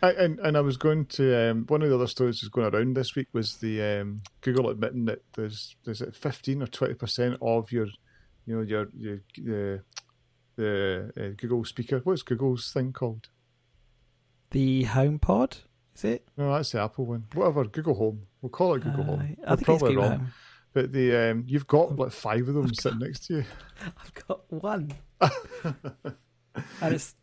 [0.00, 2.72] I, and and I was going to um, one of the other stories that's going
[2.72, 6.94] around this week was the um, Google admitting that there's there's it fifteen or twenty
[6.94, 7.88] percent of your
[8.46, 9.82] you know your your the
[10.54, 12.00] the uh, Google speaker.
[12.04, 13.28] What's Google's thing called?
[14.52, 15.62] The HomePod,
[15.98, 16.28] is it?
[16.36, 17.24] No, that's the Apple one.
[17.34, 18.22] Whatever, Google Home.
[18.40, 19.36] We'll call it Google Uh, Home.
[19.46, 20.10] I We're think it's Google wrong.
[20.18, 20.32] Home.
[20.74, 23.44] But the um, you've got like five of them sitting next to you.
[23.84, 24.92] I've got one.
[25.20, 27.14] and it's.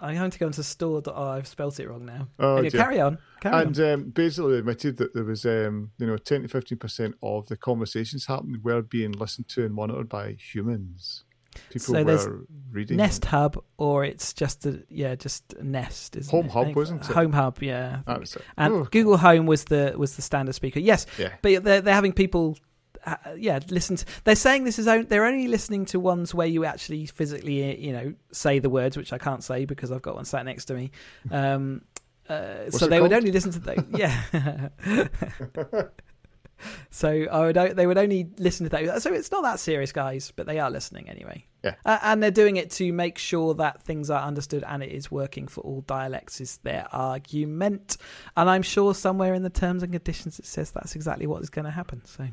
[0.00, 1.02] I'm going to go into store.
[1.06, 2.28] Oh, I've spelt it wrong now.
[2.38, 3.18] Oh, Anyway, carry on.
[3.40, 3.92] Carry and on.
[3.92, 7.56] um, basically admitted that there was um, you know ten to fifteen percent of the
[7.56, 11.24] conversations happening were being listened to and monitored by humans.
[11.70, 12.26] People So there's
[12.70, 16.16] reading Nest Hub, or it's just a yeah, just Nest.
[16.16, 16.52] Isn't Home it?
[16.52, 17.14] Hub, wasn't it?
[17.14, 18.00] Home Hub, yeah.
[18.06, 18.36] That.
[18.56, 20.80] And Oh, Google Home was the was the standard speaker.
[20.80, 22.58] Yes, yeah, but they're they're having people.
[23.06, 23.96] Uh, yeah, listen.
[23.96, 27.78] To, they're saying this is on, they're only listening to ones where you actually physically,
[27.78, 30.64] you know, say the words, which I can't say because I've got one sat next
[30.66, 30.90] to me.
[31.30, 31.82] Um,
[32.28, 33.84] uh, so they would only listen to those.
[33.90, 34.68] Yeah.
[36.90, 39.02] so I would they would only listen to that.
[39.02, 41.46] So it's not that serious, guys, but they are listening anyway.
[41.62, 41.74] Yeah.
[41.84, 45.10] Uh, and they're doing it to make sure that things are understood and it is
[45.10, 46.40] working for all dialects.
[46.40, 47.96] Is their argument,
[48.36, 51.50] and I'm sure somewhere in the terms and conditions it says that's exactly what is
[51.50, 52.04] going to happen.
[52.04, 52.28] So.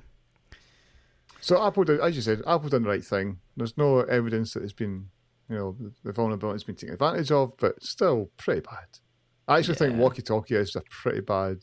[1.43, 3.39] So Apple, did, as you said, Apple done the right thing.
[3.57, 5.07] There's no evidence that it's been,
[5.49, 8.85] you know, the vulnerability has been taken advantage of, but still pretty bad.
[9.47, 11.57] I actually think Walkie Talkie is a pretty bad.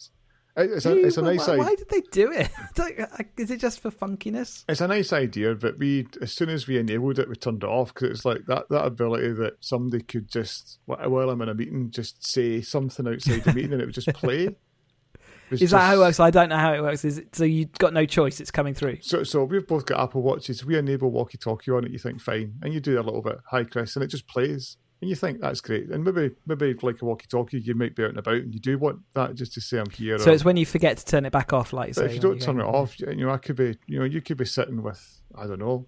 [0.63, 1.65] It- It's a, it's a Why- nice why, idea.
[1.65, 2.51] why did they do it?
[2.79, 4.65] Uh, is it just for funkiness?
[4.69, 7.69] It's a nice idea, but we as soon as we enabled it, we turned it
[7.69, 11.55] off because it's like that that ability that somebody could just while I'm in a
[11.55, 14.57] meeting just say something outside the meeting and it would just play.
[15.51, 16.21] Is that how it works?
[16.21, 17.05] I don't know how it works.
[17.07, 18.39] Is it so you've got no choice?
[18.41, 18.99] It's coming through.
[19.01, 20.65] So, so we've both got Apple Watches.
[20.65, 21.91] We enable walkie talkie on it.
[21.91, 24.77] You think fine, and you do a little bit, hi Chris, and it just plays,
[25.01, 25.89] and you think that's great.
[25.91, 28.61] And maybe, maybe like a walkie talkie, you might be out and about, and you
[28.61, 30.19] do want that just to say I'm here.
[30.19, 32.07] So or- it's when you forget to turn it back off, like but say.
[32.07, 34.37] if you don't turn it off, you know, I could be, you know, you could
[34.37, 35.87] be sitting with, I don't know,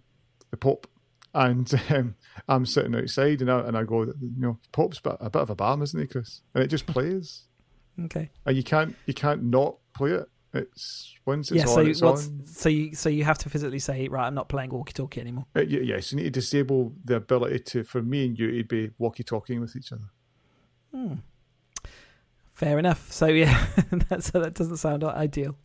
[0.50, 0.86] the Pope,
[1.34, 2.14] and um,
[2.48, 5.54] I'm sitting outside, and I and I go, you know, Pope's a bit of a
[5.54, 6.42] bam, isn't he, Chris?
[6.54, 7.44] And it just plays,
[8.04, 8.30] Okay.
[8.46, 10.26] and you can't, you can't not play it.
[10.52, 11.68] It's once it's yeah.
[11.68, 12.46] on, So it's what's on.
[12.46, 14.26] so you so you have to physically say right.
[14.26, 15.46] I'm not playing walkie-talkie anymore.
[15.54, 18.64] Uh, y- yes, you need to disable the ability to, for me and you, to
[18.64, 20.10] be walkie-talking with each other.
[20.92, 21.14] Hmm.
[22.52, 23.10] Fair enough.
[23.12, 23.64] So yeah,
[24.08, 25.56] that, so that doesn't sound ideal.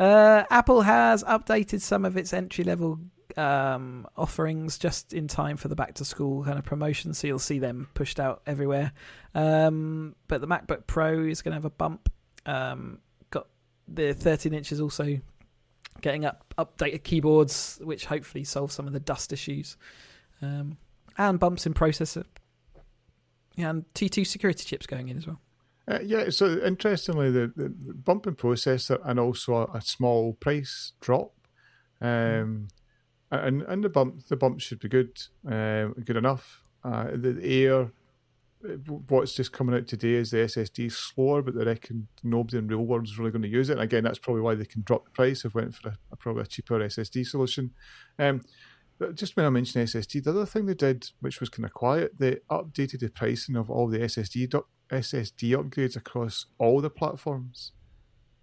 [0.00, 2.98] Uh, Apple has updated some of its entry level
[3.36, 7.38] um, offerings just in time for the back to school kind of promotion, so you'll
[7.38, 8.92] see them pushed out everywhere.
[9.34, 12.10] Um, but the MacBook Pro is going to have a bump.
[12.46, 12.98] Um,
[13.88, 15.18] the 13 inches also
[16.00, 19.76] getting up updated keyboards, which hopefully solve some of the dust issues,
[20.40, 20.76] um,
[21.18, 22.24] and bumps in processor.
[23.56, 25.40] And T2 security chips going in as well.
[25.86, 30.92] Uh, yeah, so interestingly, the, the bump in processor and also a, a small price
[31.00, 31.32] drop,
[32.00, 32.68] um,
[33.30, 36.62] and and the bump the bump should be good, um, good enough.
[36.84, 37.86] Uh, the, Air, uh,
[39.08, 42.68] what's just coming out today is the SSD is slower, but they reckon nobody in
[42.68, 43.74] real world is really going to use it.
[43.74, 45.42] And again, that's probably why they can drop the price.
[45.42, 47.72] They've went for a, a probably a cheaper SSD solution.
[48.18, 48.42] Um,
[48.98, 51.72] but just when I mentioned SSD, the other thing they did, which was kind of
[51.72, 54.48] quiet, they updated the pricing of all the SSD
[54.92, 57.72] SSD upgrades across all the platforms,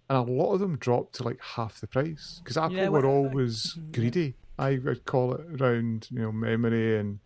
[0.08, 3.06] and a lot of them dropped to like half the price because Apple Yeah, were
[3.06, 3.82] always yeah.
[3.92, 4.34] greedy.
[4.58, 7.20] I would call it around you know memory and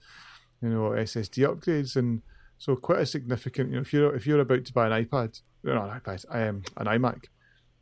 [0.60, 2.22] you know SSD upgrades, and
[2.64, 3.68] so quite a significant.
[3.68, 6.62] You know, if you're if you're about to buy an iPad, not an iPad, um,
[6.78, 7.24] an iMac,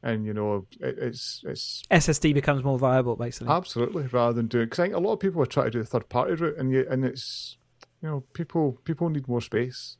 [0.02, 3.52] and you know it, it's it's SSD becomes more viable, basically.
[3.52, 5.78] Absolutely, rather than doing because I think a lot of people are trying to do
[5.78, 7.58] the third party route, and you, and it's
[8.02, 9.98] you know people people need more space.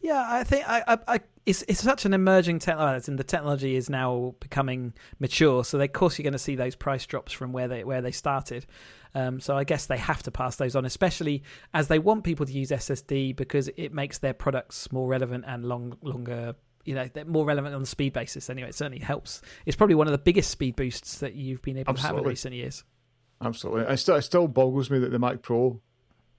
[0.00, 3.76] Yeah, I think I, I, I it's it's such an emerging technology, and the technology
[3.76, 5.64] is now becoming mature.
[5.64, 8.10] So, of course, you're going to see those price drops from where they where they
[8.10, 8.66] started.
[9.14, 12.44] Um, so, I guess they have to pass those on, especially as they want people
[12.46, 16.56] to use SSD because it makes their products more relevant and long longer.
[16.84, 18.50] You know, they're more relevant on the speed basis.
[18.50, 19.40] Anyway, it certainly helps.
[19.66, 22.24] It's probably one of the biggest speed boosts that you've been able to have in
[22.24, 22.84] recent years.
[23.40, 25.80] Absolutely, it still it still boggles me that the Mac Pro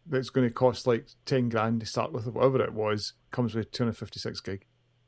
[0.10, 3.54] that's going to cost like ten grand to start with, or whatever it was, comes
[3.54, 4.65] with two hundred fifty six gig.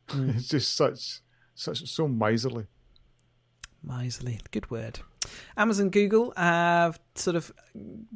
[0.10, 0.36] Mm.
[0.36, 1.22] It's just such
[1.56, 2.68] such so miserly.
[3.82, 5.00] Miserly, good word.
[5.58, 7.52] Amazon, Google have sort of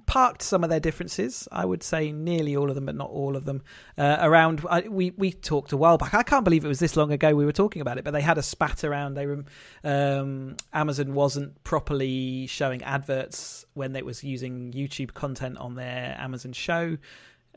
[0.06, 1.48] parked some of their differences.
[1.52, 3.64] I would say nearly all of them, but not all of them.
[3.98, 6.14] Uh, around, I, we we talked a while back.
[6.14, 8.22] I can't believe it was this long ago we were talking about it, but they
[8.22, 9.16] had a spat around.
[9.16, 9.44] They were,
[9.84, 16.54] um, Amazon wasn't properly showing adverts when it was using YouTube content on their Amazon
[16.54, 16.98] show.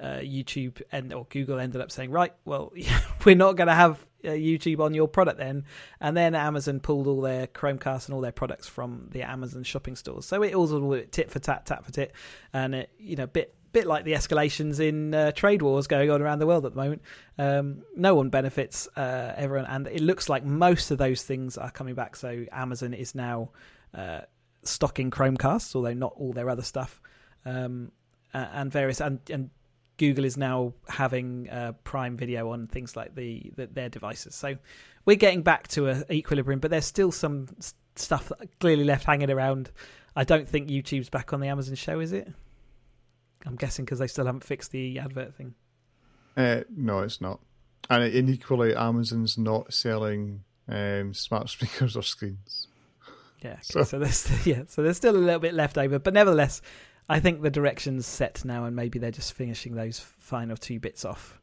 [0.01, 2.71] Uh, YouTube and or Google ended up saying, right, well,
[3.25, 5.65] we're not going to have uh, YouTube on your product then.
[6.01, 9.97] And then Amazon pulled all their Chromecast and all their products from the Amazon shopping
[9.97, 10.27] stores.
[10.27, 12.13] So it was all tit for tat, tat for tit,
[12.53, 16.23] and it, you know, bit bit like the escalations in uh, trade wars going on
[16.23, 17.03] around the world at the moment.
[17.37, 21.71] Um, no one benefits, uh, everyone, and it looks like most of those things are
[21.71, 22.17] coming back.
[22.17, 23.51] So Amazon is now
[23.93, 24.21] uh,
[24.63, 27.03] stocking Chromecasts, although not all their other stuff.
[27.45, 27.93] Um,
[28.33, 29.51] and various and, and
[29.99, 34.35] Google is now having uh, Prime Video on things like the, the, their devices.
[34.35, 34.57] So
[35.05, 37.49] we're getting back to an equilibrium, but there's still some
[37.95, 38.31] stuff
[38.61, 39.71] clearly left hanging around.
[40.15, 42.29] I don't think YouTube's back on the Amazon show, is it?
[43.47, 45.55] I'm guessing because they still haven't fixed the advert thing.
[46.37, 47.41] Uh, no, it's not.
[47.89, 52.69] And, and equally, Amazon's not selling um, smart speakers or screens.
[53.43, 53.61] Yeah, okay.
[53.63, 53.83] so.
[53.85, 56.63] so there's yeah, so there's still a little bit left over, but nevertheless,
[57.09, 61.05] I think the direction's set now, and maybe they're just finishing those final two bits
[61.05, 61.41] off.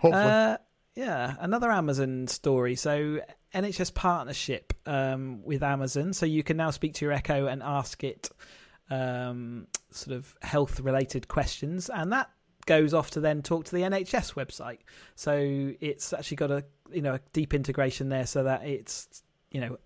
[0.00, 0.24] Hopefully.
[0.24, 0.56] Uh,
[0.94, 2.74] yeah, another Amazon story.
[2.76, 3.20] So
[3.54, 8.02] NHS partnership um, with Amazon, so you can now speak to your Echo and ask
[8.04, 8.30] it
[8.90, 12.30] um, sort of health related questions, and that
[12.66, 14.78] goes off to then talk to the NHS website.
[15.14, 19.60] So it's actually got a you know a deep integration there, so that it's you
[19.60, 19.78] know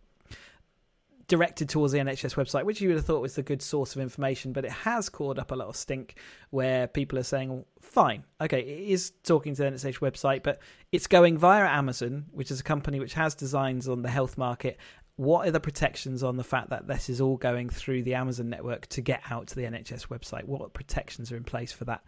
[1.27, 4.03] directed towards the NHS website, which you would have thought was a good source of
[4.03, 6.17] information, but it has caught up a lot of stink
[6.51, 10.61] where people are saying, fine, okay, it is talking to the NHS website, but
[10.93, 14.79] it's going via Amazon, which is a company which has designs on the health market.
[15.17, 18.51] What are the protections on the fact that this is all going through the Amazon
[18.51, 20.45] network to get out to the NHS website?
[20.45, 22.03] What protections are in place for that?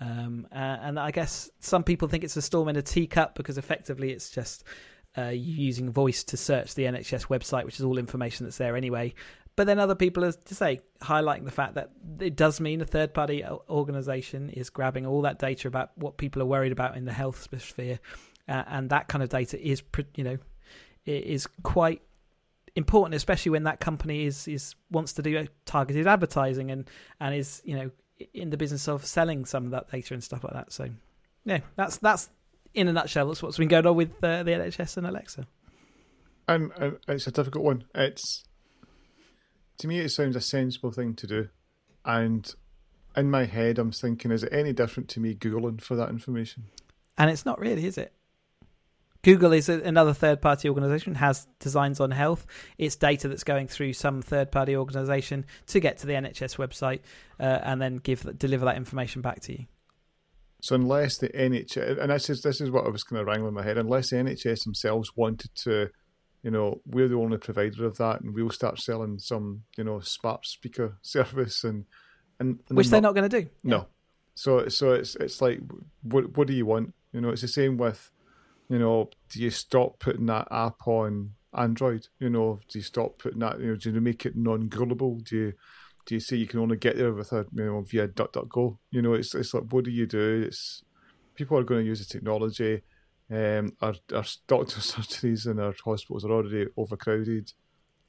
[0.00, 3.58] Um, uh, and I guess some people think it's a storm in a teacup because
[3.58, 4.64] effectively it's just
[5.18, 9.14] uh, using voice to search the NHS website, which is all information that's there anyway.
[9.56, 12.86] But then other people are to say highlighting the fact that it does mean a
[12.86, 17.04] third party organization is grabbing all that data about what people are worried about in
[17.04, 17.98] the health sphere,
[18.48, 19.82] uh, and that kind of data is
[20.14, 20.38] you know
[21.04, 22.00] is quite
[22.76, 26.88] important, especially when that company is is wants to do targeted advertising and
[27.20, 27.90] and is you know
[28.34, 30.72] in the business of selling some of that data and stuff like that.
[30.72, 30.88] So
[31.44, 32.30] yeah, that's that's
[32.74, 35.46] in a nutshell, that's what's been going on with uh, the NHS and Alexa.
[36.48, 37.84] And, and it's a difficult one.
[37.94, 38.44] It's
[39.78, 41.48] to me, it sounds a sensible thing to do,
[42.04, 42.52] and
[43.16, 46.64] in my head, I'm thinking, is it any different to me googling for that information?
[47.18, 48.12] And it's not really, is it?
[49.22, 52.46] Google is another third party organization, has designs on health.
[52.78, 57.00] It's data that's going through some third party organization to get to the NHS website
[57.38, 59.66] uh, and then give deliver that information back to you.
[60.62, 63.48] So unless the NHS, and this is this is what I was kind of wrangling
[63.48, 65.90] in my head, unless the NHS themselves wanted to,
[66.42, 70.00] you know, we're the only provider of that, and we'll start selling some, you know,
[70.00, 71.86] smart speaker service, and
[72.38, 73.50] and, and which they're not, not going to do.
[73.64, 73.84] No, yeah.
[74.34, 75.60] so so it's it's like,
[76.02, 76.94] what what do you want?
[77.12, 78.10] You know, it's the same with,
[78.68, 82.08] you know, do you stop putting that app on Android?
[82.18, 83.60] You know, do you stop putting that?
[83.60, 85.24] You know, do you make it non-Googleable?
[85.24, 85.52] Do you
[86.10, 88.78] do you say you can only get there with a you know via DuckDuckGo?
[88.90, 90.42] You know, it's it's like what do you do?
[90.44, 90.82] It's
[91.36, 92.82] people are going to use the technology.
[93.30, 97.52] Um, our our doctor surgeries and our hospitals are already overcrowded.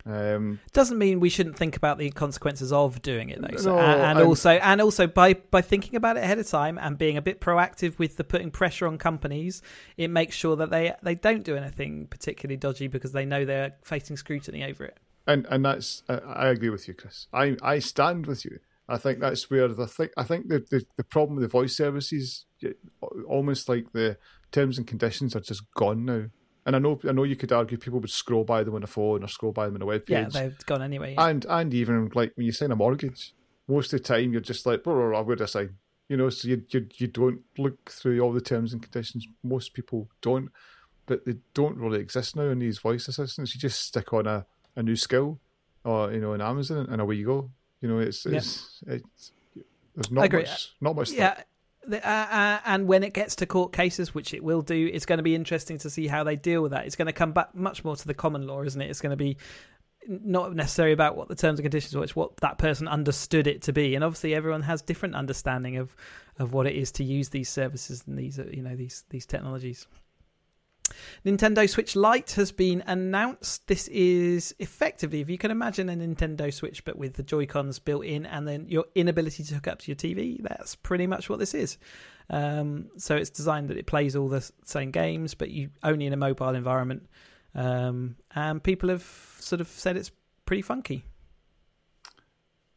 [0.03, 3.79] Um, Doesn't mean we shouldn't think about the consequences of doing it though, so, no,
[3.79, 7.17] and, and also and also by by thinking about it ahead of time and being
[7.17, 9.61] a bit proactive with the putting pressure on companies,
[9.97, 13.75] it makes sure that they they don't do anything particularly dodgy because they know they're
[13.83, 14.97] facing scrutiny over it
[15.31, 17.27] and and that's I agree with you, Chris.
[17.33, 18.59] I I stand with you.
[18.87, 20.09] I think that's where the thing.
[20.17, 22.45] I think the, the the problem with the voice services,
[23.27, 24.17] almost like the
[24.51, 26.25] terms and conditions are just gone now.
[26.65, 28.87] And I know I know you could argue people would scroll by them on a
[28.87, 30.35] phone or scroll by them on a web page.
[30.35, 31.13] Yeah, they've gone anyway.
[31.13, 31.27] Yeah.
[31.27, 33.33] And and even like when you sign a mortgage,
[33.67, 35.77] most of the time you're just like, blah, blah, blah, where do I sign?
[36.09, 39.25] You know, so you, you you don't look through all the terms and conditions.
[39.43, 40.49] Most people don't,
[41.05, 43.55] but they don't really exist now in these voice assistants.
[43.55, 45.39] You just stick on a a new skill,
[45.84, 47.51] or you know, in Amazon, and away you go.
[47.81, 48.95] You know, it's it's, yeah.
[48.95, 49.31] it's
[49.95, 51.12] there's not much not much.
[51.12, 51.41] Yeah.
[51.91, 55.17] Uh, uh, and when it gets to court cases, which it will do, it's going
[55.17, 56.86] to be interesting to see how they deal with that.
[56.86, 58.88] It's going to come back much more to the common law, isn't it?
[58.88, 59.38] It's going to be
[60.07, 63.63] not necessarily about what the terms and conditions were; it's what that person understood it
[63.63, 63.95] to be.
[63.95, 65.95] And obviously, everyone has different understanding of
[66.38, 69.88] of what it is to use these services and these, you know, these these technologies.
[71.25, 73.67] Nintendo Switch Lite has been announced.
[73.67, 77.79] This is effectively, if you can imagine a Nintendo Switch, but with the Joy Cons
[77.79, 81.29] built in and then your inability to hook up to your TV, that's pretty much
[81.29, 81.77] what this is.
[82.29, 86.13] Um, so it's designed that it plays all the same games, but you only in
[86.13, 87.07] a mobile environment.
[87.53, 89.03] Um, and people have
[89.39, 90.11] sort of said it's
[90.45, 91.03] pretty funky.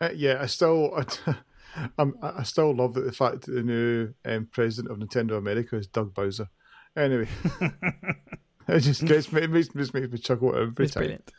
[0.00, 0.92] Uh, yeah, I still,
[1.26, 1.36] I,
[1.98, 5.86] I'm, still love that the fact that the new um, president of Nintendo America is
[5.86, 6.48] Doug Bowser.
[6.97, 7.28] Anyway,
[8.68, 11.01] it just gets me, it makes, makes me chuckle every It's time.
[11.03, 11.32] brilliant.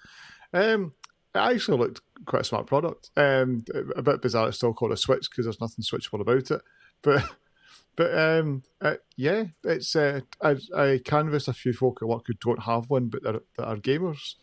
[0.54, 0.94] Um,
[1.34, 3.12] it actually looked quite a smart product.
[3.18, 3.64] Um,
[3.96, 6.62] a bit bizarre, it's still called a Switch because there's nothing switchable about it.
[7.02, 7.24] But,
[7.96, 12.34] but um, uh, yeah, it's uh, I, I canvassed a few folk at work who
[12.34, 14.36] don't have one, but they're, that are gamers.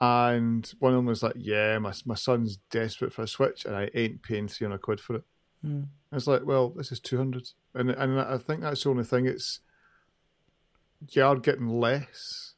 [0.00, 3.76] And one of them was like, "Yeah, my my son's desperate for a Switch, and
[3.76, 5.22] I ain't paying three hundred quid for it."
[5.64, 5.82] Hmm.
[6.10, 9.04] I was like, "Well, this is two hundred, and and I think that's the only
[9.04, 9.26] thing.
[9.26, 9.60] It's
[11.10, 12.54] you are getting less,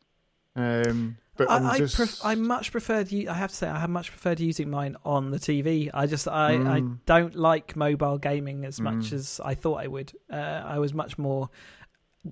[0.57, 3.13] um, but I, I, just pref- I much preferred.
[3.13, 5.91] I have to say, I have much preferred using mine on the TV.
[5.93, 6.99] I just, I, I Mm.
[7.07, 9.13] don't like mobile gaming as much Mm.
[9.15, 10.13] as I thought I would.
[10.31, 11.51] Uh, I was much more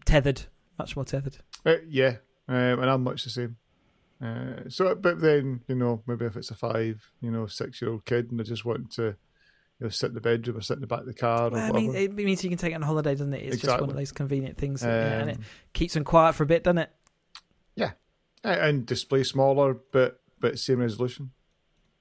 [0.05, 0.43] tethered,
[0.79, 1.39] much more tethered.
[1.67, 2.17] Uh, yeah,
[2.49, 3.57] um, and I'm much the same.
[4.23, 7.91] Uh, so, but then you know, maybe if it's a five, you know, six year
[7.91, 9.17] old kid and they just want to,
[9.83, 11.51] you know, sit in the bedroom or sit in the back of the car or
[11.51, 13.43] Well, I mean, it means you can take it on holiday, doesn't it?
[13.43, 16.45] It's just one of those convenient things, yeah, and it Um, keeps them quiet for
[16.45, 16.91] a bit, doesn't it?
[17.75, 17.93] Yeah,
[18.45, 21.33] and display smaller, but but same resolution.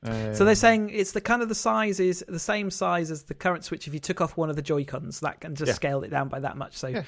[0.04, 3.24] Um, So they're saying it's the kind of the size is the same size as
[3.24, 3.88] the current Switch.
[3.88, 5.74] If you took off one of the Joy Cons, that can just Yeah.
[5.74, 6.78] scaled it down by that much.
[6.78, 7.04] So Yeah.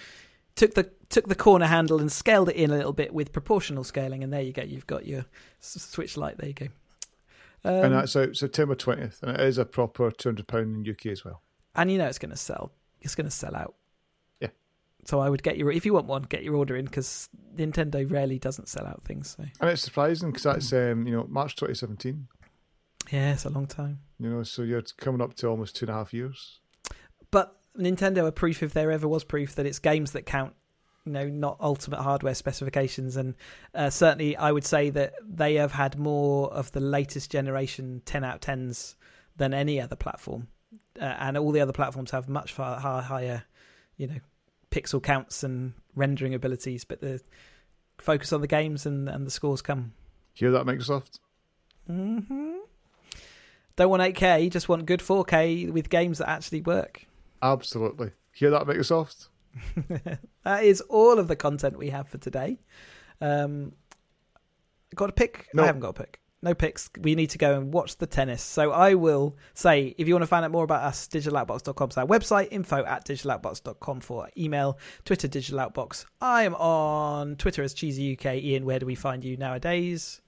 [0.55, 3.83] took the took the corner handle and scaled it in a little bit with proportional
[3.83, 4.63] scaling, and there you go.
[4.63, 5.25] You've got your
[5.59, 6.37] Switch Lite.
[6.37, 6.67] There you go.
[7.65, 10.91] Um, and that's out September twentieth, and it is a proper two hundred pound in
[10.93, 11.41] UK as well.
[11.75, 12.71] and you know it's going to sell.
[13.01, 13.75] It's going to sell out.
[14.41, 14.49] Yeah.
[15.05, 18.09] So I would get your if you want one, get your order in because Nintendo
[18.11, 19.35] rarely doesn't sell out things.
[19.37, 22.27] So And it's surprising because that's um, you know March twenty seventeen.
[23.11, 23.99] yeah, it's a long time.
[24.19, 26.59] You know, so you're coming up to almost two and a half years.
[27.31, 30.53] But Nintendo are proof, if there ever was proof, that it's games that count.
[31.05, 33.35] You know, not ultimate hardware specifications, and
[33.75, 38.23] uh, certainly I would say that they have had more of the latest generation ten
[38.23, 38.95] out of tens
[39.35, 40.47] than any other platform,
[41.01, 43.43] uh, and all the other platforms have much far hi- higher,
[43.97, 44.19] you know,
[44.71, 46.85] pixel counts and rendering abilities.
[46.85, 47.21] But the
[47.97, 49.91] focus on the games and and the scores come.
[50.33, 51.19] Hear that, Microsoft?
[51.85, 52.59] hmm
[53.75, 57.05] Don't want 8K, just want good 4K with games that actually work.
[57.41, 58.11] Absolutely.
[58.31, 59.27] Hear that, Microsoft?
[60.43, 62.59] that is all of the content we have for today.
[63.21, 63.73] Um,
[64.95, 65.47] got a pick?
[65.53, 65.63] No.
[65.63, 66.19] I haven't got a pick.
[66.41, 66.89] No picks.
[66.99, 68.43] We need to go and watch the tennis.
[68.43, 71.97] So I will say, if you want to find out more about us, digitaloutbox.com is
[71.97, 76.05] our website, info at digitaloutbox.com for email, Twitter, digitaloutbox.
[76.19, 78.35] I am on Twitter as Cheesy UK.
[78.35, 80.19] Ian, where do we find you nowadays?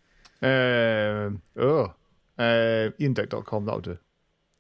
[0.41, 1.93] Um, oh,
[2.38, 3.97] uh, iandick.com, that'll do.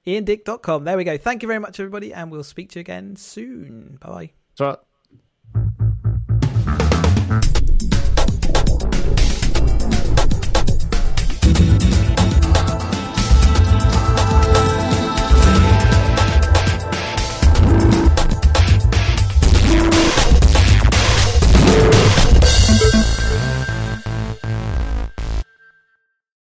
[0.05, 0.83] IanDick.com.
[0.83, 1.17] There we go.
[1.17, 3.97] Thank you very much, everybody, and we'll speak to you again soon.
[4.01, 4.44] Bye bye.
[4.57, 4.79] さよ。